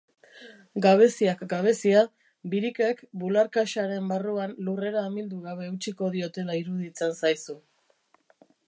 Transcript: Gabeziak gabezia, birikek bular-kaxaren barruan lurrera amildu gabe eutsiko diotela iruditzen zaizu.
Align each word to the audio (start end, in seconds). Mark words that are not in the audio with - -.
Gabeziak 0.85 1.43
gabezia, 1.51 2.01
birikek 2.53 3.03
bular-kaxaren 3.25 4.09
barruan 4.13 4.57
lurrera 4.69 5.07
amildu 5.11 5.45
gabe 5.47 5.71
eutsiko 5.71 6.13
diotela 6.19 6.61
iruditzen 6.63 7.17
zaizu. 7.23 7.61